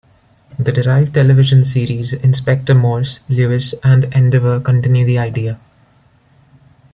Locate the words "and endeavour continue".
3.83-5.05